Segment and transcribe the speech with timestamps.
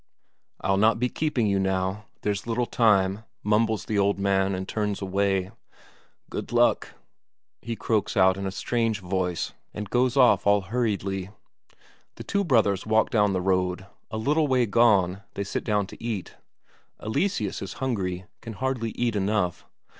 [0.61, 4.99] "I'll not be keeping you now there's little time," mumbles the old man, and turns
[4.99, 5.51] away.
[6.27, 6.95] "Good luck,"
[7.61, 11.29] he croaks out in a strange voice, and goes off all hurriedly.
[12.15, 16.03] The two brothers walk down the road; a little way gone, they sit down to
[16.03, 16.35] eat;
[16.99, 19.67] Eleseus is hungry, can hardly eat enough.